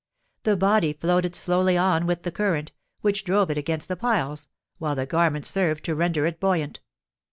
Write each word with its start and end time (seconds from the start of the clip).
The 0.41 0.57
body 0.57 0.93
floated 0.93 1.35
slowly 1.35 1.77
on 1.77 2.07
with 2.07 2.23
the 2.23 2.31
current, 2.31 2.71
which 3.01 3.23
drove 3.23 3.51
it 3.51 3.57
against 3.59 3.87
the 3.87 3.95
piles, 3.95 4.47
while 4.79 4.95
the 4.95 5.05
garments 5.05 5.51
served 5.51 5.83
to 5.85 5.93
render 5.95 6.25
it 6.25 6.39
buoyant. 6.39 6.79